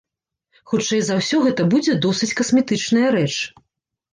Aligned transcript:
Хутчэй 0.71 1.01
за 1.09 1.17
ўсё, 1.19 1.37
гэта 1.47 1.67
будзе 1.73 1.97
досыць 2.07 2.33
касметычная 2.41 3.09
рэч. 3.19 3.33